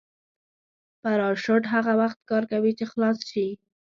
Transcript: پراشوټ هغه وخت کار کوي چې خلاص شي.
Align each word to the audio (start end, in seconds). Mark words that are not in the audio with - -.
پراشوټ 1.01 1.63
هغه 1.73 1.93
وخت 2.01 2.19
کار 2.29 2.43
کوي 2.51 2.71
چې 2.79 2.85
خلاص 2.91 3.17
شي. 3.31 3.47